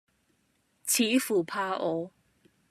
[0.83, 2.11] 似乎怕我，